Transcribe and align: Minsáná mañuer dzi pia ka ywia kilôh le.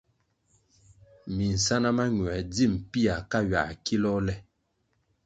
Minsáná 1.35 1.89
mañuer 1.97 2.39
dzi 2.51 2.65
pia 2.91 3.15
ka 3.29 3.37
ywia 3.45 3.63
kilôh 3.85 4.21
le. 4.27 4.35